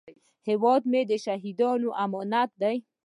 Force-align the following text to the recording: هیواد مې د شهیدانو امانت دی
هیواد 0.47 0.81
مې 0.91 1.01
د 1.09 1.11
شهیدانو 1.25 1.89
امانت 2.03 2.49
دی 2.61 2.75